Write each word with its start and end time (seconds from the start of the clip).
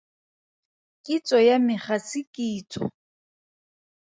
Kitso 1.03 1.37
ya 1.47 1.55
me 1.65 1.75
ga 1.83 1.97
se 2.07 2.21
kitso. 2.33 2.81